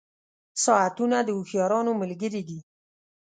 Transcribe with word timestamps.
•ساعتونه 0.63 1.17
د 1.23 1.29
هوښیارانو 1.37 1.91
ملګري 2.01 2.41
دي. 2.49 2.59